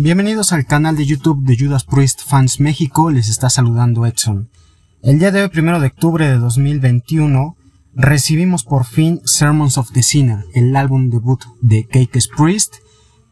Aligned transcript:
Bienvenidos 0.00 0.52
al 0.52 0.64
canal 0.64 0.96
de 0.96 1.06
YouTube 1.06 1.44
de 1.44 1.58
Judas 1.58 1.82
Priest 1.82 2.20
Fans 2.24 2.60
México, 2.60 3.10
les 3.10 3.28
está 3.28 3.50
saludando 3.50 4.06
Edson. 4.06 4.48
El 5.02 5.18
día 5.18 5.32
de 5.32 5.42
hoy, 5.42 5.48
primero 5.48 5.80
de 5.80 5.88
octubre 5.88 6.28
de 6.28 6.38
2021, 6.38 7.56
recibimos 7.96 8.62
por 8.62 8.84
fin 8.84 9.20
Sermons 9.24 9.76
of 9.76 9.90
the 9.90 10.04
Sinner, 10.04 10.44
el 10.54 10.76
álbum 10.76 11.10
debut 11.10 11.42
de 11.62 11.84
Cakes 11.84 12.28
Priest, 12.36 12.76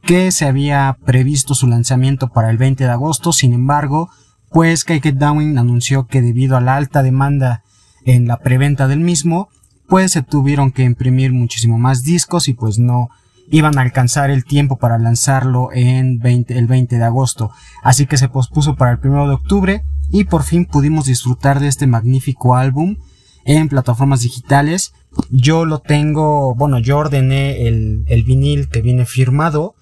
que 0.02 0.32
se 0.32 0.44
había 0.44 0.98
previsto 1.04 1.54
su 1.54 1.68
lanzamiento 1.68 2.30
para 2.30 2.50
el 2.50 2.58
20 2.58 2.82
de 2.82 2.90
agosto, 2.90 3.32
sin 3.32 3.52
embargo, 3.52 4.10
pues 4.50 4.82
Cake 4.82 5.12
Downing 5.12 5.58
anunció 5.58 6.08
que 6.08 6.20
debido 6.20 6.56
a 6.56 6.60
la 6.60 6.74
alta 6.74 7.04
demanda 7.04 7.62
en 8.04 8.26
la 8.26 8.38
preventa 8.38 8.88
del 8.88 8.98
mismo, 8.98 9.50
pues 9.86 10.10
se 10.10 10.22
tuvieron 10.22 10.72
que 10.72 10.82
imprimir 10.82 11.32
muchísimo 11.32 11.78
más 11.78 12.02
discos 12.02 12.48
y 12.48 12.54
pues 12.54 12.80
no 12.80 13.08
iban 13.50 13.78
a 13.78 13.82
alcanzar 13.82 14.30
el 14.30 14.44
tiempo 14.44 14.76
para 14.76 14.98
lanzarlo 14.98 15.70
en 15.72 16.20
el 16.22 16.66
20 16.66 16.96
de 16.96 17.04
agosto. 17.04 17.50
Así 17.82 18.06
que 18.06 18.18
se 18.18 18.28
pospuso 18.28 18.76
para 18.76 18.92
el 18.92 18.98
1 19.02 19.28
de 19.28 19.34
octubre 19.34 19.82
y 20.10 20.24
por 20.24 20.42
fin 20.42 20.66
pudimos 20.66 21.06
disfrutar 21.06 21.60
de 21.60 21.68
este 21.68 21.86
magnífico 21.86 22.56
álbum 22.56 22.96
en 23.44 23.68
plataformas 23.68 24.20
digitales. 24.20 24.92
Yo 25.30 25.64
lo 25.64 25.78
tengo, 25.78 26.54
bueno, 26.54 26.78
yo 26.78 26.98
ordené 26.98 27.68
el, 27.68 28.04
el 28.08 28.24
vinil 28.24 28.68
que 28.68 28.82
viene 28.82 29.06
firmado, 29.06 29.74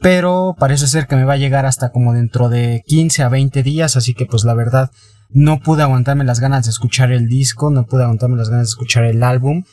pero 0.00 0.54
parece 0.58 0.86
ser 0.86 1.06
que 1.06 1.16
me 1.16 1.24
va 1.24 1.34
a 1.34 1.38
llegar 1.38 1.66
hasta 1.66 1.90
como 1.90 2.12
dentro 2.12 2.48
de 2.48 2.82
15 2.86 3.22
a 3.24 3.28
20 3.28 3.62
días, 3.62 3.96
así 3.96 4.14
que 4.14 4.26
pues 4.26 4.44
la 4.44 4.54
verdad 4.54 4.90
no 5.30 5.60
pude 5.60 5.82
aguantarme 5.82 6.24
las 6.24 6.40
ganas 6.40 6.64
de 6.64 6.70
escuchar 6.70 7.10
el 7.10 7.28
disco, 7.28 7.70
no 7.70 7.86
pude 7.86 8.02
aguantarme 8.02 8.36
las 8.36 8.50
ganas 8.50 8.66
de 8.66 8.70
escuchar 8.70 9.04
el 9.04 9.22
álbum, 9.22 9.64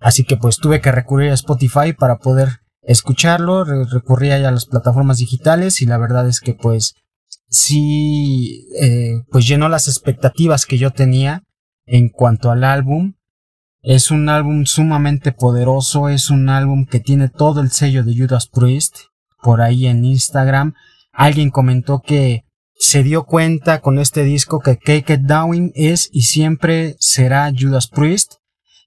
así 0.00 0.24
que 0.24 0.36
pues 0.36 0.56
tuve 0.56 0.80
que 0.80 0.92
recurrir 0.92 1.30
a 1.30 1.34
Spotify 1.34 1.92
para 1.92 2.18
poder 2.18 2.63
escucharlo, 2.86 3.64
recurría 3.64 4.38
ya 4.38 4.48
a 4.48 4.52
las 4.52 4.66
plataformas 4.66 5.18
digitales 5.18 5.80
y 5.82 5.86
la 5.86 5.98
verdad 5.98 6.28
es 6.28 6.40
que 6.40 6.54
pues 6.54 6.94
sí, 7.48 8.68
eh, 8.80 9.22
pues 9.30 9.46
llenó 9.46 9.68
las 9.68 9.88
expectativas 9.88 10.66
que 10.66 10.78
yo 10.78 10.90
tenía 10.90 11.42
en 11.86 12.08
cuanto 12.08 12.50
al 12.50 12.64
álbum. 12.64 13.14
Es 13.82 14.10
un 14.10 14.28
álbum 14.28 14.64
sumamente 14.64 15.32
poderoso, 15.32 16.08
es 16.08 16.30
un 16.30 16.48
álbum 16.48 16.86
que 16.86 17.00
tiene 17.00 17.28
todo 17.28 17.60
el 17.60 17.70
sello 17.70 18.02
de 18.02 18.16
Judas 18.16 18.48
Priest. 18.48 18.96
Por 19.42 19.60
ahí 19.60 19.86
en 19.86 20.04
Instagram 20.04 20.74
alguien 21.12 21.50
comentó 21.50 22.00
que 22.00 22.44
se 22.76 23.02
dio 23.02 23.24
cuenta 23.24 23.80
con 23.80 23.98
este 23.98 24.24
disco 24.24 24.60
que 24.60 24.78
Cake 24.78 25.10
It 25.14 25.20
Down 25.20 25.72
es 25.74 26.08
y 26.12 26.22
siempre 26.22 26.96
será 26.98 27.52
Judas 27.56 27.88
Priest. 27.88 28.34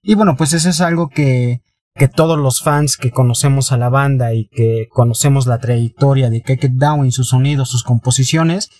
Y 0.02 0.14
bueno, 0.14 0.36
pues 0.36 0.52
eso 0.52 0.68
es 0.68 0.80
algo 0.80 1.08
que 1.08 1.62
que 1.98 2.08
todos 2.08 2.38
los 2.38 2.62
fans 2.62 2.96
que 2.96 3.10
conocemos 3.10 3.72
a 3.72 3.76
la 3.76 3.88
banda 3.88 4.32
y 4.32 4.48
que 4.48 4.86
conocemos 4.90 5.46
la 5.46 5.58
trayectoria 5.58 6.30
de 6.30 6.42
Keke 6.42 6.70
Down, 6.72 7.12
su 7.12 7.24
sonido, 7.24 7.66
sus 7.66 7.82
composiciones, 7.82 8.70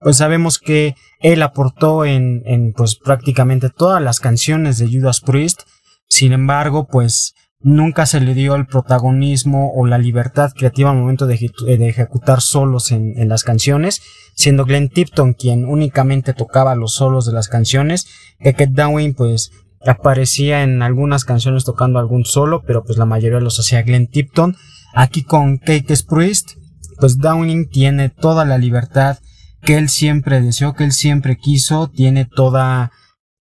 pues 0.00 0.16
sabemos 0.18 0.58
que 0.58 0.94
él 1.20 1.42
aportó 1.42 2.04
en, 2.04 2.72
pues 2.76 2.96
prácticamente 2.96 3.68
todas 3.68 4.00
las 4.00 4.20
canciones 4.20 4.78
de 4.78 4.86
Judas 4.86 5.20
Priest. 5.20 5.62
Sin 6.08 6.32
embargo, 6.32 6.86
pues 6.86 7.34
nunca 7.60 8.06
se 8.06 8.20
le 8.20 8.34
dio 8.34 8.54
el 8.54 8.66
protagonismo 8.66 9.72
o 9.74 9.84
la 9.84 9.98
libertad 9.98 10.52
creativa 10.54 10.90
al 10.90 10.98
momento 10.98 11.26
de, 11.26 11.34
ejecutar 11.34 12.40
solos 12.40 12.92
en, 12.92 13.28
las 13.28 13.42
canciones, 13.42 14.00
siendo 14.36 14.64
Glenn 14.64 14.88
Tipton 14.88 15.34
quien 15.34 15.64
únicamente 15.64 16.32
tocaba 16.32 16.76
los 16.76 16.94
solos 16.94 17.26
de 17.26 17.32
las 17.32 17.48
canciones, 17.48 18.06
que 18.38 18.66
Downing 18.68 19.14
pues 19.14 19.50
aparecía 19.86 20.62
en 20.62 20.82
algunas 20.82 21.24
canciones 21.24 21.64
tocando 21.64 21.98
algún 21.98 22.24
solo, 22.24 22.62
pero 22.66 22.84
pues 22.84 22.98
la 22.98 23.04
mayoría 23.04 23.40
los 23.40 23.58
hacía 23.58 23.82
Glenn 23.82 24.08
Tipton. 24.08 24.56
Aquí 24.94 25.22
con 25.22 25.58
Cake 25.58 25.94
Priest, 26.08 26.52
pues 26.98 27.18
Downing 27.18 27.68
tiene 27.68 28.08
toda 28.08 28.44
la 28.44 28.58
libertad 28.58 29.18
que 29.62 29.76
él 29.76 29.88
siempre 29.88 30.40
deseó, 30.40 30.74
que 30.74 30.84
él 30.84 30.92
siempre 30.92 31.36
quiso, 31.36 31.88
tiene 31.88 32.24
toda 32.24 32.92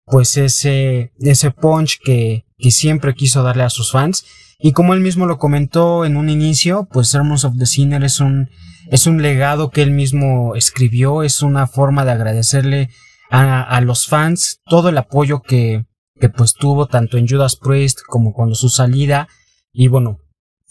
pues 0.05 0.37
ese, 0.37 1.11
ese 1.19 1.51
punch 1.51 1.99
que, 2.03 2.45
que 2.57 2.71
siempre 2.71 3.13
quiso 3.15 3.43
darle 3.43 3.63
a 3.63 3.69
sus 3.69 3.91
fans. 3.91 4.25
Y 4.59 4.71
como 4.71 4.93
él 4.93 5.01
mismo 5.01 5.25
lo 5.25 5.37
comentó 5.37 6.05
en 6.05 6.15
un 6.15 6.29
inicio, 6.29 6.87
pues 6.91 7.09
Sermons 7.09 7.43
of 7.43 7.57
the 7.57 7.65
Sinner 7.65 8.03
es 8.03 8.19
un, 8.19 8.49
es 8.89 9.07
un 9.07 9.21
legado 9.21 9.69
que 9.69 9.81
él 9.81 9.91
mismo 9.91 10.55
escribió, 10.55 11.23
es 11.23 11.41
una 11.41 11.67
forma 11.67 12.05
de 12.05 12.11
agradecerle 12.11 12.89
a, 13.29 13.61
a 13.63 13.81
los 13.81 14.07
fans 14.07 14.61
todo 14.65 14.89
el 14.89 14.97
apoyo 14.97 15.41
que, 15.41 15.85
que 16.19 16.29
pues 16.29 16.53
tuvo 16.53 16.87
tanto 16.87 17.17
en 17.17 17.27
Judas 17.27 17.55
Priest 17.55 17.99
como 18.07 18.33
cuando 18.33 18.55
su 18.55 18.69
salida 18.69 19.27
y 19.71 19.87
bueno 19.87 20.19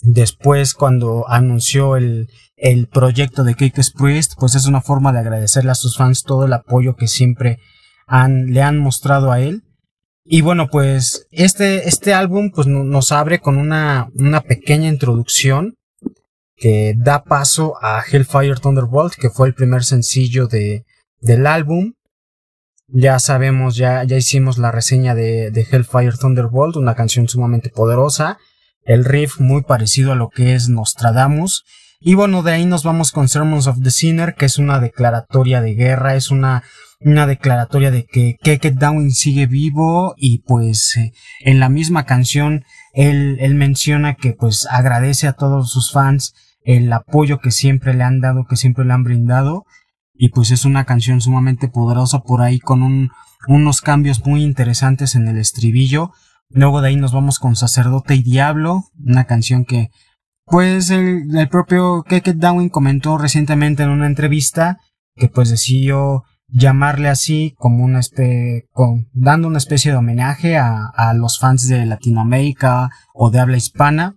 después 0.00 0.75
cuando 0.75 1.28
anunció 1.28 1.97
el, 1.97 2.28
el 2.56 2.88
proyecto 2.88 3.44
de 3.44 3.55
Cake 3.55 3.81
Priest 3.97 4.34
pues 4.38 4.55
es 4.55 4.66
una 4.66 4.81
forma 4.81 5.12
de 5.12 5.21
agradecerle 5.21 5.71
a 5.71 5.77
sus 5.77 5.97
fans 5.97 6.22
todo 6.22 6.44
el 6.44 6.53
apoyo 6.53 6.97
que 6.97 7.09
siempre 7.09 7.59
han, 8.06 8.53
le 8.53 8.62
han 8.62 8.78
mostrado 8.78 9.32
a 9.32 9.41
él. 9.41 9.62
Y 10.25 10.41
bueno 10.41 10.69
pues 10.69 11.27
este, 11.31 11.88
este 11.88 12.15
álbum 12.15 12.50
pues 12.55 12.66
nos 12.66 13.12
abre 13.12 13.41
con 13.41 13.59
una, 13.59 14.09
una 14.15 14.41
pequeña 14.41 14.88
introducción 14.88 15.75
que 16.56 16.94
da 16.97 17.25
paso 17.25 17.75
a 17.82 18.03
Hellfire 18.03 18.56
Thunderbolt 18.56 19.15
que 19.15 19.28
fue 19.28 19.49
el 19.49 19.55
primer 19.55 19.84
sencillo 19.84 20.47
de, 20.47 20.84
del 21.21 21.47
álbum 21.47 21.93
ya 22.89 23.19
sabemos, 23.19 23.77
ya, 23.77 24.05
ya 24.05 24.17
hicimos 24.17 24.59
la 24.59 24.71
reseña 24.71 25.15
de, 25.15 25.50
de 25.50 25.67
Hellfire 25.71 26.17
Thunderbolt, 26.19 26.77
una 26.77 26.95
canción 26.95 27.28
sumamente 27.28 27.71
poderosa. 27.71 28.39
El 28.84 29.05
riff 29.05 29.41
muy 29.41 29.62
parecido 29.62 30.12
a 30.12 30.17
lo 30.17 30.28
que 30.28 30.55
es 30.55 30.69
Nostradamus. 30.69 31.65
Y 32.00 32.15
bueno, 32.15 32.43
de 32.43 32.53
ahí 32.53 32.67
nos 32.67 32.84
vamos 32.84 33.12
con 33.12 33.28
Sermons 33.28 33.67
of 33.67 33.81
the 33.83 33.91
Sinner, 33.91 34.34
que 34.34 34.44
es 34.44 34.59
una 34.59 34.78
declaratoria 34.78 35.62
de 35.62 35.75
guerra, 35.75 36.17
es 36.17 36.31
una, 36.31 36.62
una 37.00 37.27
declaratoria 37.27 37.91
de 37.91 38.05
que 38.05 38.37
Keke 38.43 38.73
Down 38.73 39.11
sigue 39.11 39.47
vivo 39.47 40.15
y 40.19 40.41
pues 40.41 40.97
eh, 40.99 41.12
en 41.41 41.61
la 41.61 41.71
misma 41.71 42.05
canción 42.05 42.65
él, 42.93 43.39
él 43.41 43.55
menciona 43.55 44.17
que 44.17 44.33
pues 44.33 44.67
agradece 44.71 45.27
a 45.27 45.33
todos 45.33 45.71
sus 45.71 45.93
fans 45.93 46.34
el 46.62 46.93
apoyo 46.93 47.39
que 47.39 47.50
siempre 47.50 47.94
le 47.94 48.05
han 48.05 48.21
dado, 48.21 48.44
que 48.49 48.56
siempre 48.56 48.84
le 48.84 48.93
han 48.93 49.05
brindado 49.05 49.65
y 50.14 50.28
pues 50.30 50.50
es 50.50 50.64
una 50.64 50.84
canción 50.84 51.20
sumamente 51.20 51.69
poderosa 51.69 52.20
por 52.20 52.41
ahí 52.41 52.60
con 52.60 52.82
un, 52.82 53.10
unos 53.48 53.80
cambios 53.80 54.25
muy 54.25 54.42
interesantes 54.42 55.14
en 55.14 55.28
el 55.28 55.38
estribillo. 55.38 56.12
Luego 56.50 56.80
de 56.80 56.88
ahí 56.88 56.97
nos 56.97 57.12
vamos 57.12 57.38
con 57.38 57.56
Sacerdote 57.56 58.14
y 58.14 58.22
Diablo, 58.22 58.84
una 59.04 59.25
canción 59.25 59.64
que 59.64 59.91
pues 60.47 60.91
el, 60.91 61.36
el 61.36 61.48
propio 61.48 62.04
Keke 62.04 62.34
Downing 62.34 62.69
comentó 62.69 63.19
recientemente 63.19 63.82
en 63.82 63.91
una 63.91 64.06
entrevista 64.06 64.78
que 65.16 65.28
pues 65.28 65.50
decidió 65.50 66.25
llamarle 66.48 67.08
así 67.08 67.54
como 67.58 67.82
una 67.82 68.00
especie, 68.00 68.69
dando 69.12 69.48
una 69.48 69.58
especie 69.58 69.91
de 69.91 69.96
homenaje 69.96 70.56
a 70.56 71.14
los 71.16 71.38
fans 71.38 71.66
de 71.66 71.86
Latinoamérica 71.86 72.91
o 73.14 73.31
de 73.31 73.41
habla 73.41 73.56
hispana 73.56 74.16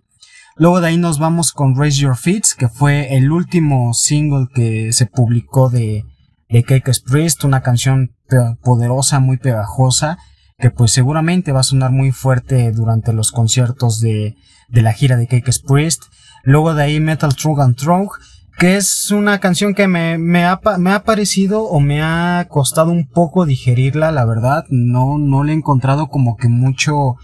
Luego 0.58 0.80
de 0.80 0.88
ahí 0.88 0.96
nos 0.96 1.20
vamos 1.20 1.52
con 1.52 1.76
Raise 1.76 2.00
Your 2.00 2.16
Feet, 2.16 2.42
que 2.58 2.68
fue 2.68 3.16
el 3.16 3.30
último 3.30 3.94
single 3.94 4.48
que 4.52 4.92
se 4.92 5.06
publicó 5.06 5.70
de, 5.70 6.04
de 6.48 6.64
Cake 6.64 6.90
Priest, 7.06 7.44
una 7.44 7.62
canción 7.62 8.16
poderosa, 8.62 9.20
muy 9.20 9.36
pegajosa, 9.36 10.18
que 10.58 10.70
pues 10.70 10.90
seguramente 10.90 11.52
va 11.52 11.60
a 11.60 11.62
sonar 11.62 11.92
muy 11.92 12.10
fuerte 12.10 12.72
durante 12.72 13.12
los 13.12 13.30
conciertos 13.30 14.00
de, 14.00 14.34
de 14.68 14.82
la 14.82 14.92
gira 14.92 15.16
de 15.16 15.28
Cake 15.28 15.52
Priest. 15.64 16.02
Luego 16.42 16.74
de 16.74 16.82
ahí 16.82 16.98
Metal 16.98 17.36
Trug 17.36 17.60
and 17.60 17.76
Trog, 17.76 18.18
que 18.58 18.76
es 18.76 19.12
una 19.12 19.38
canción 19.38 19.74
que 19.74 19.86
me, 19.86 20.18
me, 20.18 20.44
ha, 20.44 20.60
me 20.78 20.90
ha 20.90 21.04
parecido 21.04 21.62
o 21.62 21.78
me 21.78 22.02
ha 22.02 22.48
costado 22.50 22.90
un 22.90 23.06
poco 23.08 23.46
digerirla, 23.46 24.10
la 24.10 24.24
verdad. 24.24 24.64
No, 24.70 25.18
no 25.18 25.44
le 25.44 25.52
he 25.52 25.56
encontrado 25.56 26.08
como 26.08 26.36
que 26.36 26.48
mucho, 26.48 27.14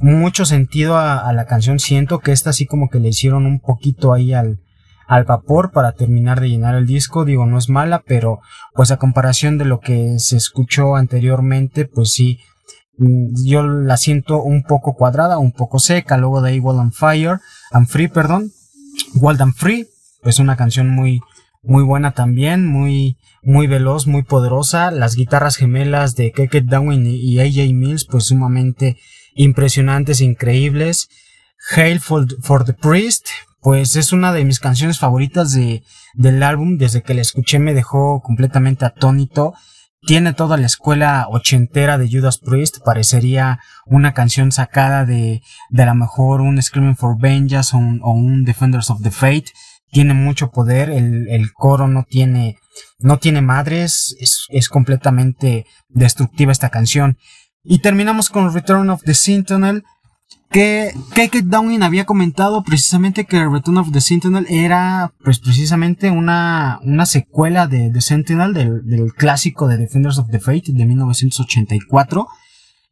mucho 0.00 0.44
sentido 0.44 0.96
a, 0.96 1.32
la 1.32 1.46
canción. 1.46 1.78
Siento 1.78 2.20
que 2.20 2.32
esta 2.32 2.50
así 2.50 2.66
como 2.66 2.88
que 2.88 3.00
le 3.00 3.08
hicieron 3.08 3.46
un 3.46 3.60
poquito 3.60 4.12
ahí 4.12 4.32
al, 4.32 4.60
al 5.06 5.24
vapor 5.24 5.70
para 5.72 5.92
terminar 5.92 6.40
de 6.40 6.48
llenar 6.48 6.74
el 6.74 6.86
disco. 6.86 7.24
Digo, 7.24 7.46
no 7.46 7.58
es 7.58 7.68
mala, 7.68 8.02
pero 8.06 8.40
pues 8.74 8.90
a 8.90 8.96
comparación 8.96 9.58
de 9.58 9.64
lo 9.64 9.80
que 9.80 10.18
se 10.18 10.36
escuchó 10.36 10.96
anteriormente, 10.96 11.86
pues 11.86 12.12
sí, 12.12 12.40
mm, 12.98 13.44
yo 13.44 13.62
la 13.62 13.96
siento 13.96 14.42
un 14.42 14.62
poco 14.62 14.94
cuadrada, 14.94 15.38
un 15.38 15.52
poco 15.52 15.78
seca. 15.78 16.16
Luego 16.16 16.42
de 16.42 16.50
ahí 16.50 16.60
Wild 16.60 16.80
and 16.80 16.92
Fire, 16.92 17.40
and 17.72 17.86
Free, 17.86 18.08
perdón. 18.08 18.52
Wild 19.14 19.42
and 19.42 19.54
Free, 19.54 19.88
pues 20.22 20.38
una 20.38 20.56
canción 20.56 20.88
muy, 20.88 21.20
muy 21.62 21.82
buena 21.82 22.12
también, 22.12 22.66
muy, 22.66 23.16
muy 23.42 23.66
veloz, 23.66 24.06
muy 24.06 24.22
poderosa. 24.22 24.90
Las 24.90 25.16
guitarras 25.16 25.56
gemelas 25.56 26.14
de 26.14 26.32
Keke 26.32 26.60
Down 26.62 27.06
y 27.06 27.40
AJ 27.40 27.72
Mills, 27.74 28.06
pues 28.06 28.24
sumamente 28.24 28.96
impresionantes, 29.34 30.20
increíbles. 30.20 31.08
Hail 31.74 32.00
for, 32.00 32.26
the 32.64 32.74
Priest, 32.74 33.28
pues 33.60 33.96
es 33.96 34.12
una 34.12 34.32
de 34.32 34.44
mis 34.44 34.60
canciones 34.60 34.98
favoritas 34.98 35.52
de, 35.52 35.82
del 36.14 36.42
álbum. 36.42 36.76
Desde 36.76 37.02
que 37.02 37.14
la 37.14 37.22
escuché 37.22 37.58
me 37.58 37.74
dejó 37.74 38.20
completamente 38.22 38.84
atónito. 38.84 39.54
Tiene 40.06 40.34
toda 40.34 40.58
la 40.58 40.66
escuela 40.66 41.26
ochentera 41.30 41.96
de 41.96 42.10
Judas 42.10 42.38
Priest. 42.38 42.78
Parecería 42.84 43.60
una 43.86 44.12
canción 44.12 44.52
sacada 44.52 45.06
de, 45.06 45.40
de 45.70 45.82
a 45.82 45.86
lo 45.86 45.94
mejor 45.94 46.42
un 46.42 46.60
Screaming 46.60 46.96
for 46.96 47.18
Vengeance 47.18 47.74
o 47.74 47.78
un, 47.78 48.44
Defenders 48.44 48.90
of 48.90 49.00
the 49.02 49.10
Fate. 49.10 49.46
tiene 49.90 50.12
mucho 50.12 50.50
poder, 50.50 50.90
el, 50.90 51.28
el 51.30 51.52
coro 51.52 51.88
no 51.88 52.02
tiene, 52.02 52.58
no 52.98 53.18
tiene 53.18 53.40
madres, 53.40 54.14
es, 54.20 54.44
es 54.50 54.68
completamente 54.68 55.64
destructiva 55.88 56.52
esta 56.52 56.68
canción. 56.68 57.16
Y 57.64 57.78
terminamos 57.78 58.28
con 58.28 58.52
Return 58.52 58.90
of 58.90 59.02
the 59.04 59.14
Sentinel, 59.14 59.84
que 60.50 60.92
Cake 61.14 61.42
Downing 61.42 61.82
había 61.82 62.04
comentado 62.04 62.62
precisamente 62.62 63.24
que 63.24 63.44
Return 63.44 63.78
of 63.78 63.90
the 63.90 64.00
Sentinel 64.00 64.46
era 64.48 65.12
pues 65.24 65.40
precisamente 65.40 66.10
una, 66.10 66.78
una 66.82 67.06
secuela 67.06 67.66
de 67.66 67.90
The 67.90 68.00
Sentinel 68.00 68.52
del, 68.52 69.12
clásico 69.14 69.66
de 69.66 69.78
Defenders 69.78 70.18
of 70.18 70.30
the 70.30 70.38
Fate 70.38 70.72
de 70.72 70.84
1984 70.84 72.28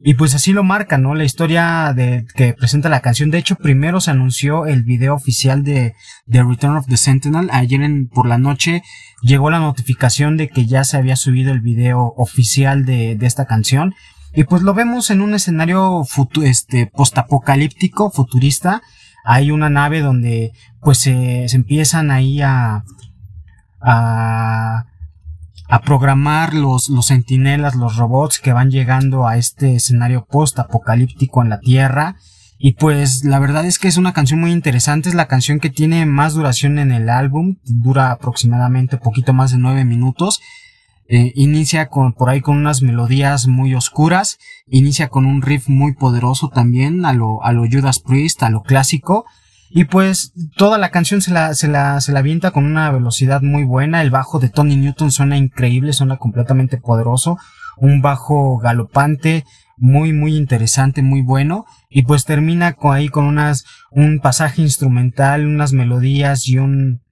y 0.00 0.14
pues 0.14 0.34
así 0.34 0.52
lo 0.52 0.64
marca, 0.64 0.98
¿no? 0.98 1.14
La 1.14 1.22
historia 1.22 1.92
de, 1.94 2.26
que 2.34 2.54
presenta 2.54 2.88
la 2.88 3.00
canción. 3.00 3.30
De 3.30 3.38
hecho, 3.38 3.54
primero 3.54 4.00
se 4.00 4.10
anunció 4.10 4.66
el 4.66 4.82
video 4.82 5.14
oficial 5.14 5.62
de, 5.62 5.94
Return 6.26 6.76
of 6.76 6.86
the 6.88 6.96
Sentinel. 6.96 7.48
Ayer 7.52 7.82
en, 7.82 8.08
por 8.08 8.26
la 8.26 8.38
noche 8.38 8.82
llegó 9.22 9.50
la 9.50 9.60
notificación 9.60 10.36
de 10.36 10.48
que 10.48 10.66
ya 10.66 10.82
se 10.82 10.96
había 10.96 11.14
subido 11.14 11.52
el 11.52 11.60
video 11.60 12.14
oficial 12.16 12.84
de, 12.84 13.14
de 13.14 13.26
esta 13.26 13.46
canción. 13.46 13.94
Y 14.34 14.44
pues 14.44 14.62
lo 14.62 14.74
vemos 14.74 15.10
en 15.10 15.20
un 15.20 15.34
escenario 15.34 16.02
este, 16.42 16.86
postapocalíptico, 16.86 18.10
futurista. 18.10 18.82
Hay 19.24 19.50
una 19.50 19.68
nave 19.68 20.00
donde 20.00 20.52
pues 20.80 20.98
se, 20.98 21.48
se 21.48 21.56
empiezan 21.56 22.10
ahí 22.10 22.40
a, 22.40 22.84
a 23.80 24.86
a 25.72 25.80
programar 25.80 26.52
los, 26.52 26.90
los 26.90 27.06
sentinelas, 27.06 27.76
los 27.76 27.96
robots 27.96 28.40
que 28.40 28.52
van 28.52 28.70
llegando 28.70 29.26
a 29.26 29.38
este 29.38 29.76
escenario 29.76 30.26
post-apocalíptico 30.26 31.40
en 31.40 31.48
la 31.48 31.60
Tierra. 31.60 32.16
Y 32.58 32.74
pues 32.74 33.24
la 33.24 33.38
verdad 33.38 33.64
es 33.64 33.78
que 33.78 33.88
es 33.88 33.96
una 33.96 34.12
canción 34.12 34.38
muy 34.38 34.52
interesante, 34.52 35.08
es 35.08 35.14
la 35.14 35.28
canción 35.28 35.60
que 35.60 35.70
tiene 35.70 36.04
más 36.04 36.34
duración 36.34 36.78
en 36.78 36.92
el 36.92 37.08
álbum, 37.08 37.56
dura 37.64 38.10
aproximadamente 38.10 38.98
poquito 38.98 39.32
más 39.32 39.52
de 39.52 39.56
nueve 39.56 39.86
minutos. 39.86 40.42
Eh, 41.14 41.30
inicia 41.34 41.88
con, 41.88 42.14
por 42.14 42.30
ahí 42.30 42.40
con 42.40 42.56
unas 42.56 42.80
melodías 42.80 43.46
muy 43.46 43.74
oscuras, 43.74 44.38
inicia 44.66 45.08
con 45.08 45.26
un 45.26 45.42
riff 45.42 45.68
muy 45.68 45.92
poderoso 45.92 46.48
también, 46.48 47.04
a 47.04 47.12
lo, 47.12 47.44
a 47.44 47.52
lo 47.52 47.64
Judas 47.70 47.98
Priest, 47.98 48.42
a 48.42 48.48
lo 48.48 48.62
clásico, 48.62 49.26
y 49.68 49.84
pues 49.84 50.32
toda 50.56 50.78
la 50.78 50.90
canción 50.90 51.20
se 51.20 51.30
la, 51.30 51.52
se 51.52 51.68
la, 51.68 52.00
se 52.00 52.12
la 52.12 52.20
avienta 52.20 52.50
con 52.50 52.64
una 52.64 52.90
velocidad 52.90 53.42
muy 53.42 53.64
buena. 53.64 54.00
El 54.00 54.10
bajo 54.10 54.38
de 54.38 54.48
Tony 54.48 54.76
Newton 54.76 55.12
suena 55.12 55.36
increíble, 55.36 55.92
suena 55.92 56.16
completamente 56.16 56.78
poderoso. 56.78 57.36
Un 57.76 58.00
bajo 58.00 58.56
galopante, 58.56 59.44
muy, 59.76 60.14
muy 60.14 60.34
interesante, 60.34 61.02
muy 61.02 61.20
bueno. 61.20 61.66
Y 61.90 62.04
pues 62.04 62.24
termina 62.24 62.72
con, 62.72 62.94
ahí 62.94 63.10
con 63.10 63.26
unas, 63.26 63.64
un 63.90 64.20
pasaje 64.20 64.62
instrumental, 64.62 65.46
unas 65.46 65.74
melodías 65.74 66.48
y 66.48 66.56
un, 66.56 67.02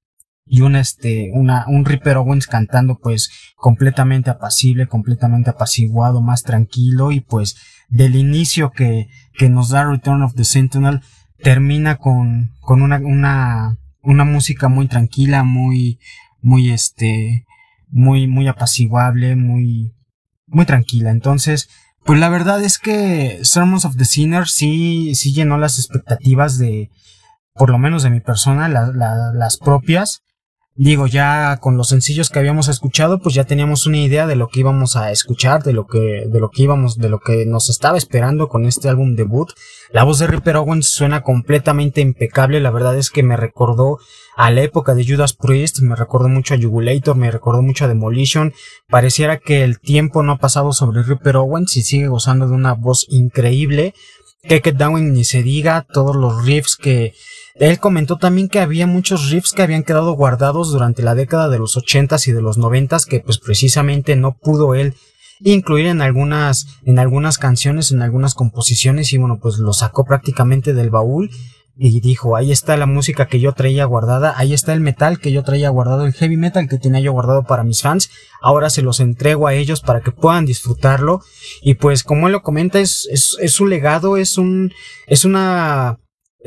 y 0.52 0.62
un 0.62 0.74
este, 0.74 1.30
una, 1.32 1.64
un 1.68 1.84
Ripper 1.84 2.16
Owens 2.16 2.48
cantando 2.48 2.98
pues 2.98 3.30
completamente 3.54 4.30
apacible, 4.30 4.88
completamente 4.88 5.50
apaciguado, 5.50 6.20
más 6.20 6.42
tranquilo 6.42 7.12
y 7.12 7.20
pues 7.20 7.56
del 7.88 8.16
inicio 8.16 8.72
que, 8.72 9.08
que 9.32 9.48
nos 9.48 9.68
da 9.68 9.84
Return 9.84 10.22
of 10.22 10.34
the 10.34 10.44
Sentinel 10.44 11.02
termina 11.40 11.98
con, 11.98 12.50
con 12.60 12.82
una, 12.82 12.96
una, 12.96 13.78
una 14.02 14.24
música 14.24 14.68
muy 14.68 14.88
tranquila, 14.88 15.44
muy, 15.44 16.00
muy 16.42 16.70
este, 16.70 17.46
muy, 17.88 18.26
muy 18.26 18.48
apaciguable, 18.48 19.36
muy, 19.36 19.94
muy 20.46 20.66
tranquila. 20.66 21.10
Entonces, 21.10 21.68
pues 22.04 22.18
la 22.18 22.28
verdad 22.28 22.60
es 22.64 22.78
que 22.78 23.38
Sermons 23.44 23.84
of 23.84 23.96
the 23.96 24.04
Sinner 24.04 24.48
sí, 24.48 25.14
sí 25.14 25.32
llenó 25.32 25.58
las 25.58 25.78
expectativas 25.78 26.58
de, 26.58 26.90
por 27.54 27.70
lo 27.70 27.78
menos 27.78 28.02
de 28.02 28.10
mi 28.10 28.20
persona, 28.20 28.68
las 28.68 29.58
propias. 29.58 30.22
Digo, 30.82 31.06
ya 31.06 31.58
con 31.60 31.76
los 31.76 31.88
sencillos 31.88 32.30
que 32.30 32.38
habíamos 32.38 32.68
escuchado, 32.68 33.18
pues 33.18 33.34
ya 33.34 33.44
teníamos 33.44 33.84
una 33.84 33.98
idea 33.98 34.26
de 34.26 34.34
lo 34.34 34.48
que 34.48 34.60
íbamos 34.60 34.96
a 34.96 35.10
escuchar, 35.10 35.62
de 35.62 35.74
lo 35.74 35.86
que, 35.86 36.24
de 36.26 36.40
lo 36.40 36.48
que 36.48 36.62
íbamos, 36.62 36.96
de 36.96 37.10
lo 37.10 37.20
que 37.20 37.44
nos 37.44 37.68
estaba 37.68 37.98
esperando 37.98 38.48
con 38.48 38.64
este 38.64 38.88
álbum 38.88 39.14
debut. 39.14 39.50
La 39.92 40.04
voz 40.04 40.20
de 40.20 40.26
Ripper 40.26 40.56
Owens 40.56 40.90
suena 40.90 41.20
completamente 41.20 42.00
impecable, 42.00 42.60
la 42.60 42.70
verdad 42.70 42.96
es 42.96 43.10
que 43.10 43.22
me 43.22 43.36
recordó 43.36 43.98
a 44.38 44.50
la 44.50 44.62
época 44.62 44.94
de 44.94 45.06
Judas 45.06 45.34
Priest, 45.34 45.80
me 45.80 45.96
recordó 45.96 46.30
mucho 46.30 46.54
a 46.54 46.58
Jugulator, 46.58 47.14
me 47.14 47.30
recordó 47.30 47.60
mucho 47.60 47.84
a 47.84 47.88
Demolition, 47.88 48.54
pareciera 48.88 49.36
que 49.36 49.64
el 49.64 49.80
tiempo 49.80 50.22
no 50.22 50.32
ha 50.32 50.38
pasado 50.38 50.72
sobre 50.72 51.02
Ripper 51.02 51.36
Owens 51.36 51.76
y 51.76 51.82
sigue 51.82 52.08
gozando 52.08 52.48
de 52.48 52.54
una 52.54 52.72
voz 52.72 53.04
increíble. 53.10 53.92
Take 54.42 54.70
It 54.70 54.76
Down 54.76 55.12
ni 55.12 55.24
se 55.24 55.42
diga, 55.42 55.86
todos 55.92 56.16
los 56.16 56.44
riffs 56.44 56.76
que, 56.76 57.14
él 57.60 57.78
comentó 57.78 58.16
también 58.16 58.48
que 58.48 58.60
había 58.60 58.86
muchos 58.86 59.30
riffs 59.30 59.52
que 59.52 59.62
habían 59.62 59.82
quedado 59.82 60.12
guardados 60.12 60.72
durante 60.72 61.02
la 61.02 61.14
década 61.14 61.50
de 61.50 61.58
los 61.58 61.76
80s 61.76 62.28
y 62.28 62.32
de 62.32 62.40
los 62.40 62.58
90s 62.58 63.04
que 63.06 63.20
pues 63.20 63.38
precisamente 63.38 64.16
no 64.16 64.36
pudo 64.38 64.74
él 64.74 64.94
incluir 65.40 65.86
en 65.86 66.00
algunas 66.00 66.66
en 66.86 66.98
algunas 66.98 67.36
canciones, 67.36 67.92
en 67.92 68.00
algunas 68.00 68.34
composiciones 68.34 69.12
y 69.12 69.18
bueno, 69.18 69.40
pues 69.42 69.58
lo 69.58 69.74
sacó 69.74 70.04
prácticamente 70.04 70.72
del 70.72 70.88
baúl 70.88 71.30
y 71.76 72.00
dijo, 72.00 72.36
ahí 72.36 72.52
está 72.52 72.76
la 72.76 72.86
música 72.86 73.26
que 73.26 73.40
yo 73.40 73.52
traía 73.52 73.84
guardada, 73.84 74.34
ahí 74.36 74.52
está 74.52 74.72
el 74.72 74.80
metal 74.80 75.18
que 75.18 75.32
yo 75.32 75.42
traía 75.42 75.70
guardado, 75.70 76.04
el 76.04 76.12
heavy 76.12 76.36
metal 76.36 76.68
que 76.68 76.78
tenía 76.78 77.00
yo 77.00 77.12
guardado 77.12 77.44
para 77.44 77.64
mis 77.64 77.82
fans, 77.82 78.10
ahora 78.42 78.70
se 78.70 78.82
los 78.82 79.00
entrego 79.00 79.46
a 79.46 79.54
ellos 79.54 79.80
para 79.80 80.00
que 80.00 80.12
puedan 80.12 80.46
disfrutarlo 80.46 81.20
y 81.62 81.74
pues 81.74 82.04
como 82.04 82.26
él 82.26 82.32
lo 82.32 82.42
comenta 82.42 82.80
es, 82.80 83.08
es, 83.10 83.36
es 83.40 83.60
un 83.60 83.70
legado, 83.70 84.16
es 84.16 84.36
un, 84.36 84.72
es 85.06 85.24
una 85.24 85.98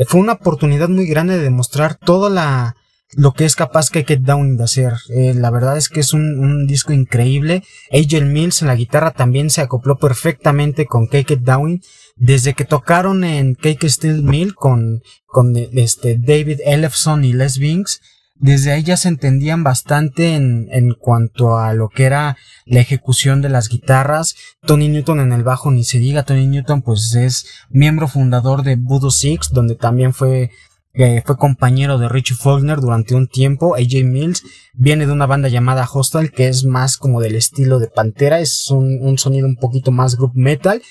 fue 0.07 0.19
una 0.19 0.33
oportunidad 0.33 0.89
muy 0.89 1.05
grande 1.05 1.37
de 1.37 1.43
demostrar 1.43 1.95
toda 1.95 2.29
la 2.29 2.75
lo 3.15 3.33
que 3.33 3.45
es 3.45 3.55
capaz 3.55 3.89
Cake 3.89 4.13
It 4.13 4.21
Down 4.21 4.57
de 4.57 4.63
hacer. 4.63 4.93
Eh, 5.09 5.33
la 5.35 5.49
verdad 5.49 5.77
es 5.77 5.89
que 5.89 5.99
es 5.99 6.13
un, 6.13 6.67
disco 6.67 6.93
increíble. 6.93 7.63
Angel 7.91 8.25
Mills 8.25 8.61
en 8.61 8.67
la 8.67 8.75
guitarra 8.75 9.11
también 9.11 9.49
se 9.49 9.61
acopló 9.61 9.97
perfectamente 9.97 10.85
con 10.85 11.07
Cake 11.07 11.31
It 11.31 11.41
Down. 11.41 11.81
Desde 12.15 12.53
que 12.53 12.65
tocaron 12.65 13.23
en 13.23 13.55
Cake 13.55 13.89
Steel 13.89 14.23
Mill 14.23 14.55
con, 14.55 15.01
con 15.25 15.55
este 15.55 16.17
David 16.17 16.59
Ellefson 16.65 17.25
y 17.25 17.33
Les 17.33 17.57
Binks, 17.57 18.01
desde 18.35 18.71
ahí 18.71 18.83
ya 18.83 18.97
se 18.97 19.07
entendían 19.07 19.63
bastante 19.63 20.35
en, 20.35 20.67
en 20.71 20.93
cuanto 20.93 21.57
a 21.57 21.73
lo 21.73 21.89
que 21.89 22.03
era 22.03 22.37
la 22.65 22.81
ejecución 22.81 23.41
de 23.41 23.49
las 23.49 23.69
guitarras. 23.69 24.35
Tony 24.65 24.89
Newton 24.89 25.19
en 25.19 25.31
el 25.31 25.43
bajo, 25.43 25.71
ni 25.71 25.83
se 25.83 25.99
diga, 25.99 26.23
Tony 26.23 26.47
Newton 26.47 26.81
pues 26.81 27.15
es 27.15 27.47
miembro 27.69 28.07
fundador 28.07 28.63
de 28.63 28.75
Voodoo 28.75 29.11
Six, 29.11 29.49
donde 29.51 29.75
también 29.75 30.13
fue 30.13 30.51
eh, 30.93 31.23
fue 31.25 31.37
compañero 31.37 31.97
de 31.97 32.07
Richie 32.07 32.35
Faulkner 32.35 32.79
durante 32.79 33.15
un 33.15 33.27
tiempo. 33.27 33.75
AJ 33.75 34.03
Mills 34.05 34.43
viene 34.73 35.05
de 35.05 35.11
una 35.11 35.25
banda 35.25 35.49
llamada 35.49 35.87
Hostel, 35.91 36.31
que 36.31 36.47
es 36.47 36.65
más 36.65 36.97
como 36.97 37.19
del 37.19 37.35
estilo 37.35 37.79
de 37.79 37.87
Pantera, 37.87 38.39
es 38.39 38.69
un, 38.69 38.99
un 39.01 39.17
sonido 39.17 39.47
un 39.47 39.55
poquito 39.55 39.91
más 39.91 40.15
group 40.15 40.33
metal. 40.35 40.81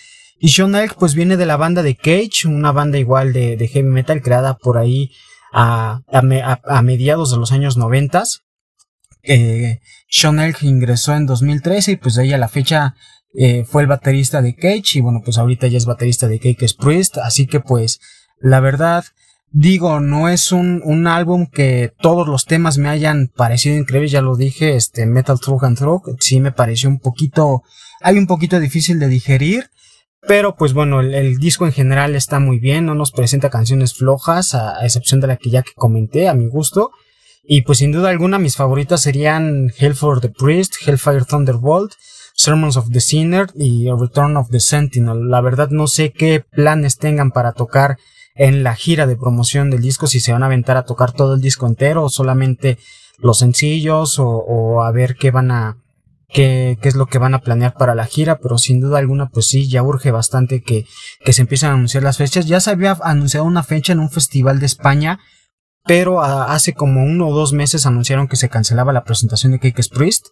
Y 0.40 0.48
Sean 0.48 0.74
Elk 0.74 0.96
pues 0.98 1.14
viene 1.14 1.36
de 1.36 1.46
la 1.46 1.56
banda 1.56 1.84
de 1.84 1.94
Cage, 1.94 2.48
una 2.48 2.72
banda 2.72 2.98
igual 2.98 3.32
de, 3.32 3.56
de 3.56 3.68
heavy 3.68 3.88
metal 3.88 4.22
creada 4.22 4.56
por 4.56 4.76
ahí 4.76 5.12
a, 5.52 6.02
a, 6.10 6.82
mediados 6.82 7.30
de 7.30 7.36
los 7.36 7.52
años 7.52 7.76
noventas. 7.76 8.40
Eh, 9.22 9.78
Sean 10.08 10.40
Elk 10.40 10.64
ingresó 10.64 11.14
en 11.14 11.26
2013 11.26 11.92
y 11.92 11.96
pues 11.96 12.16
de 12.16 12.22
ahí 12.22 12.32
a 12.32 12.38
la 12.38 12.48
fecha 12.48 12.96
eh, 13.34 13.64
fue 13.64 13.82
el 13.82 13.88
baterista 13.88 14.42
de 14.42 14.56
Cage 14.56 14.98
y 14.98 15.00
bueno 15.00 15.20
pues 15.24 15.38
ahorita 15.38 15.68
ya 15.68 15.78
es 15.78 15.86
baterista 15.86 16.26
de 16.26 16.40
Cake 16.40 16.66
Priest 16.76 17.18
así 17.18 17.46
que 17.46 17.60
pues 17.60 18.00
la 18.40 18.58
verdad 18.58 19.04
digo 19.52 20.00
no 20.00 20.28
es 20.28 20.52
un, 20.52 20.80
un 20.84 21.06
álbum 21.06 21.46
que 21.46 21.92
todos 22.00 22.26
los 22.26 22.46
temas 22.46 22.78
me 22.78 22.88
hayan 22.88 23.28
parecido 23.28 23.76
increíbles 23.76 24.10
ya 24.10 24.22
lo 24.22 24.36
dije 24.36 24.76
este 24.76 25.06
Metal 25.06 25.38
Through 25.38 25.64
and 25.64 25.78
Through 25.78 26.16
sí 26.20 26.40
me 26.40 26.52
pareció 26.52 26.88
un 26.88 26.98
poquito 26.98 27.62
hay 28.00 28.18
un 28.18 28.26
poquito 28.26 28.58
difícil 28.58 28.98
de 28.98 29.08
digerir 29.08 29.70
pero 30.26 30.54
pues 30.54 30.72
bueno, 30.72 31.00
el, 31.00 31.36
disco 31.38 31.66
en 31.66 31.72
general 31.72 32.14
está 32.14 32.38
muy 32.38 32.60
bien, 32.60 32.86
no 32.86 32.94
nos 32.94 33.10
presenta 33.10 33.50
canciones 33.50 33.94
flojas, 33.94 34.54
a, 34.54 34.84
excepción 34.84 35.20
de 35.20 35.26
la 35.26 35.36
que 35.36 35.50
ya 35.50 35.62
que 35.62 35.72
comenté, 35.74 36.28
a 36.28 36.34
mi 36.34 36.46
gusto. 36.46 36.92
Y 37.42 37.62
pues 37.62 37.78
sin 37.78 37.90
duda 37.90 38.10
alguna 38.10 38.38
mis 38.38 38.54
favoritas 38.54 39.02
serían 39.02 39.72
Hell 39.76 39.96
for 39.96 40.20
the 40.20 40.28
Priest, 40.28 40.74
Hellfire 40.86 41.24
Thunderbolt, 41.24 41.94
Sermons 42.34 42.76
of 42.76 42.90
the 42.92 43.00
Sinner 43.00 43.48
y 43.56 43.88
Return 43.90 44.36
of 44.36 44.48
the 44.50 44.60
Sentinel. 44.60 45.28
La 45.28 45.40
verdad 45.40 45.70
no 45.70 45.88
sé 45.88 46.12
qué 46.12 46.44
planes 46.48 46.98
tengan 46.98 47.32
para 47.32 47.52
tocar 47.52 47.98
en 48.34 48.62
la 48.62 48.74
gira 48.74 49.06
de 49.06 49.16
promoción 49.16 49.70
del 49.70 49.82
disco, 49.82 50.06
si 50.06 50.20
se 50.20 50.32
van 50.32 50.42
a 50.42 50.46
aventar 50.46 50.76
a 50.76 50.84
tocar 50.84 51.12
todo 51.12 51.34
el 51.34 51.40
disco 51.40 51.66
entero 51.66 52.04
o 52.04 52.08
solamente 52.08 52.78
los 53.18 53.38
sencillos 53.38 54.16
o, 54.18 54.82
a 54.82 54.90
ver 54.90 55.16
qué 55.16 55.30
van 55.30 55.50
a, 55.50 55.78
qué, 56.28 56.78
qué 56.80 56.88
es 56.88 56.96
lo 56.96 57.06
que 57.06 57.18
van 57.18 57.34
a 57.34 57.40
planear 57.40 57.74
para 57.74 57.94
la 57.94 58.06
gira, 58.06 58.38
pero 58.38 58.58
sin 58.58 58.80
duda 58.80 58.98
alguna, 58.98 59.28
pues 59.28 59.46
sí, 59.46 59.68
ya 59.68 59.82
urge 59.82 60.10
bastante 60.10 60.62
que, 60.62 60.86
que 61.24 61.32
se 61.32 61.42
empiecen 61.42 61.70
a 61.70 61.74
anunciar 61.74 62.02
las 62.02 62.16
fechas. 62.16 62.46
Ya 62.46 62.60
se 62.60 62.70
había 62.70 62.98
anunciado 63.02 63.46
una 63.46 63.62
fecha 63.62 63.92
en 63.92 64.00
un 64.00 64.10
festival 64.10 64.60
de 64.60 64.66
España, 64.66 65.20
pero 65.84 66.22
hace 66.22 66.74
como 66.74 67.04
uno 67.04 67.28
o 67.28 67.34
dos 67.34 67.52
meses 67.52 67.86
anunciaron 67.86 68.28
que 68.28 68.36
se 68.36 68.48
cancelaba 68.48 68.92
la 68.92 69.04
presentación 69.04 69.52
de 69.52 69.58
Cake 69.58 69.82
Priest. 69.92 70.28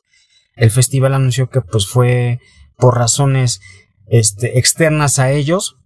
El 0.57 0.71
festival 0.71 1.15
anunció 1.15 1.49
que 1.49 1.61
pues 1.61 1.87
fue 1.87 2.39
por 2.77 2.97
razones 2.97 3.61
este, 4.07 4.59
externas 4.59 5.19
a 5.19 5.31
ellos. 5.31 5.77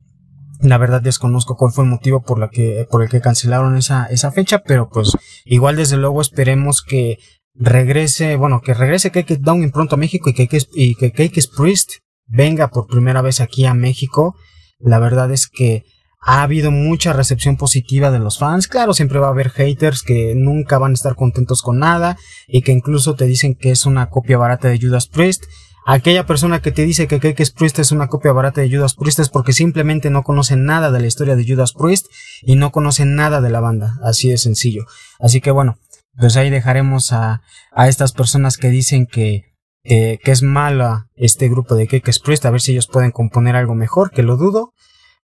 La 0.65 0.79
verdad 0.79 1.03
desconozco 1.03 1.57
cuál 1.57 1.73
fue 1.73 1.85
el 1.85 1.91
motivo 1.91 2.23
por, 2.23 2.39
la 2.39 2.49
que, 2.49 2.87
por 2.91 3.03
el 3.03 3.11
que 3.11 3.21
cancelaron 3.21 3.77
esa, 3.77 4.07
esa 4.07 4.33
fecha, 4.33 4.63
pero 4.65 4.89
pues 4.89 5.13
igual 5.45 5.77
desde 5.77 5.99
luego 5.99 6.23
esperemos 6.23 6.83
que 6.83 7.19
regrese, 7.55 8.37
bueno, 8.37 8.63
que 8.63 8.73
regrese 8.73 9.11
Cake 9.11 9.37
Down 9.41 9.71
pronto 9.73 9.97
a 9.97 9.99
México 9.99 10.31
y 10.31 10.33
que, 10.33 10.49
y 10.73 10.95
que 10.95 11.13
Cake 11.13 11.39
Priest 11.55 11.97
venga 12.27 12.69
por 12.69 12.87
primera 12.87 13.21
vez 13.21 13.43
aquí 13.43 13.67
a 13.67 13.75
México. 13.75 14.37
La 14.79 14.99
verdad 14.99 15.31
es 15.33 15.49
que 15.49 15.85
ha 16.23 16.43
habido 16.43 16.71
mucha 16.71 17.13
recepción 17.13 17.59
positiva 17.59 18.11
de 18.11 18.19
los 18.19 18.39
fans. 18.39 18.67
Claro, 18.67 18.95
siempre 18.95 19.19
va 19.19 19.27
a 19.27 19.33
haber 19.33 19.51
haters 19.51 20.03
que 20.03 20.35
nunca 20.35 20.79
van 20.79 20.93
a 20.93 20.95
estar 20.95 21.15
contentos 21.15 21.61
con 21.61 21.79
nada 21.79 22.17
y 22.49 22.63
que 22.63 22.73
incluso 22.73 23.15
te 23.17 23.27
dicen 23.27 23.55
que 23.55 23.71
es 23.71 23.85
una 23.85 24.09
copia 24.09 24.39
barata 24.39 24.69
de 24.69 24.81
Judas 24.81 25.09
Priest. 25.09 25.45
Aquella 25.87 26.25
persona 26.25 26.63
que 26.63 26.73
te 26.73 26.83
dice 26.83 27.07
que 27.07 27.21
Cake 27.21 27.45
Priest 27.55 27.79
es 27.79 27.93
una 27.93 28.09
copia 28.09 28.33
barata 28.33 28.63
de 28.63 28.75
Judas 28.75 28.95
Priest 28.95 29.19
es 29.19 29.29
porque 29.29 29.53
simplemente 29.53 30.09
no 30.09 30.23
conoce 30.23 30.57
nada 30.57 30.91
de 30.91 31.01
la 31.01 31.07
historia 31.07 31.37
de 31.37 31.47
Judas 31.47 31.75
Priest 31.75 32.07
y 32.43 32.57
no 32.57 32.73
conoce 32.73 33.05
nada 33.05 33.43
de 33.43 33.51
la 33.51 33.61
banda. 33.61 33.99
Así 34.03 34.31
de 34.31 34.39
sencillo. 34.39 34.87
Así 35.19 35.43
que 35.43 35.51
bueno, 35.51 35.79
pues 36.17 36.37
ahí 36.37 36.49
dejaremos 36.49 37.13
a, 37.13 37.43
a 37.73 37.89
estas 37.89 38.13
personas 38.13 38.57
que 38.57 38.71
dicen 38.71 39.07
que, 39.07 39.45
que 39.83 40.21
es 40.25 40.43
mala 40.43 41.09
este 41.17 41.49
grupo 41.51 41.75
de 41.75 41.87
Cake 41.87 42.13
Priest 42.25 42.47
a 42.47 42.51
ver 42.51 42.63
si 42.63 42.73
ellos 42.73 42.87
pueden 42.87 43.11
componer 43.11 43.55
algo 43.55 43.75
mejor, 43.75 44.11
que 44.11 44.23
lo 44.23 44.39
dudo. 44.39 44.73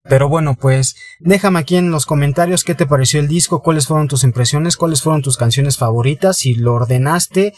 Pero 0.02 0.28
bueno, 0.28 0.54
pues 0.54 0.96
déjame 1.20 1.58
aquí 1.58 1.76
en 1.76 1.90
los 1.90 2.06
comentarios 2.06 2.64
qué 2.64 2.74
te 2.74 2.86
pareció 2.86 3.20
el 3.20 3.28
disco, 3.28 3.62
cuáles 3.62 3.86
fueron 3.86 4.08
tus 4.08 4.24
impresiones, 4.24 4.76
cuáles 4.76 5.02
fueron 5.02 5.22
tus 5.22 5.36
canciones 5.36 5.76
favoritas, 5.76 6.38
si 6.38 6.54
lo 6.54 6.74
ordenaste, 6.74 7.52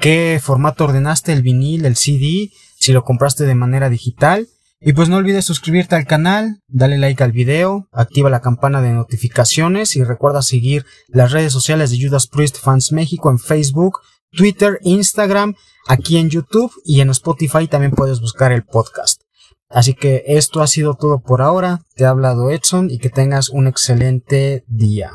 qué 0.00 0.40
formato 0.42 0.84
ordenaste, 0.84 1.32
el 1.32 1.42
vinil, 1.42 1.84
el 1.84 1.96
CD, 1.96 2.50
si 2.76 2.92
lo 2.92 3.04
compraste 3.04 3.44
de 3.44 3.54
manera 3.54 3.88
digital. 3.88 4.48
Y 4.80 4.94
pues 4.94 5.10
no 5.10 5.16
olvides 5.18 5.44
suscribirte 5.44 5.94
al 5.94 6.06
canal, 6.06 6.62
dale 6.66 6.96
like 6.96 7.22
al 7.22 7.32
video, 7.32 7.86
activa 7.92 8.30
la 8.30 8.40
campana 8.40 8.80
de 8.80 8.92
notificaciones 8.92 9.94
y 9.94 10.04
recuerda 10.04 10.40
seguir 10.40 10.86
las 11.08 11.32
redes 11.32 11.52
sociales 11.52 11.90
de 11.90 12.02
Judas 12.02 12.26
Priest 12.26 12.56
Fans 12.58 12.90
México 12.90 13.30
en 13.30 13.38
Facebook, 13.38 14.00
Twitter, 14.32 14.78
Instagram, 14.82 15.54
aquí 15.86 16.16
en 16.16 16.30
YouTube 16.30 16.72
y 16.82 17.02
en 17.02 17.10
Spotify 17.10 17.68
también 17.68 17.92
puedes 17.92 18.20
buscar 18.20 18.52
el 18.52 18.64
podcast. 18.64 19.20
Así 19.68 19.92
que 19.92 20.24
esto 20.26 20.62
ha 20.62 20.66
sido 20.66 20.94
todo 20.94 21.20
por 21.20 21.42
ahora. 21.42 21.82
Te 21.94 22.06
ha 22.06 22.10
hablado 22.10 22.50
Edson 22.50 22.90
y 22.90 22.98
que 22.98 23.10
tengas 23.10 23.50
un 23.50 23.66
excelente 23.66 24.64
día. 24.66 25.12